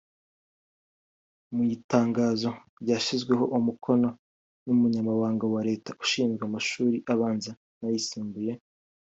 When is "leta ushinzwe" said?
5.69-6.41